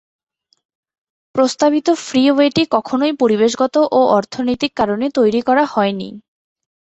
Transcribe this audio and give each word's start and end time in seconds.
প্রস্তাবিত 1.35 1.87
ফ্রি-ওয়েটি 2.05 2.63
কখনই 2.71 3.13
পরিবেশগত 3.13 3.75
ও 3.91 3.99
অর্থনৈতিক 4.17 4.71
কারণে 4.75 5.05
তৈরি 5.17 5.41
করা 5.41 5.63
হয়নি। 5.65 6.09